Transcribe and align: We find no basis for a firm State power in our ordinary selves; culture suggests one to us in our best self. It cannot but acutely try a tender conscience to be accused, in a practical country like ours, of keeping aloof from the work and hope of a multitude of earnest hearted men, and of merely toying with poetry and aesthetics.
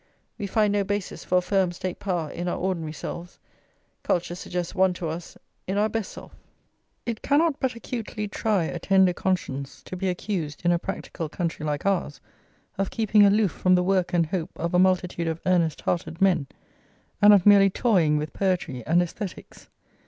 We 0.39 0.47
find 0.47 0.73
no 0.73 0.83
basis 0.83 1.23
for 1.23 1.37
a 1.37 1.41
firm 1.41 1.71
State 1.71 1.99
power 1.99 2.31
in 2.31 2.47
our 2.47 2.57
ordinary 2.57 2.91
selves; 2.91 3.37
culture 4.01 4.33
suggests 4.33 4.73
one 4.73 4.93
to 4.95 5.07
us 5.09 5.37
in 5.67 5.77
our 5.77 5.89
best 5.89 6.11
self. 6.11 6.33
It 7.05 7.21
cannot 7.21 7.59
but 7.59 7.75
acutely 7.75 8.27
try 8.27 8.63
a 8.63 8.79
tender 8.79 9.13
conscience 9.13 9.83
to 9.83 9.95
be 9.95 10.09
accused, 10.09 10.65
in 10.65 10.71
a 10.71 10.79
practical 10.79 11.29
country 11.29 11.63
like 11.67 11.85
ours, 11.85 12.19
of 12.79 12.89
keeping 12.89 13.27
aloof 13.27 13.51
from 13.51 13.75
the 13.75 13.83
work 13.83 14.11
and 14.11 14.25
hope 14.25 14.49
of 14.55 14.73
a 14.73 14.79
multitude 14.79 15.27
of 15.27 15.39
earnest 15.45 15.81
hearted 15.81 16.19
men, 16.19 16.47
and 17.21 17.31
of 17.31 17.45
merely 17.45 17.69
toying 17.69 18.17
with 18.17 18.33
poetry 18.33 18.83
and 18.87 19.03
aesthetics. 19.03 19.69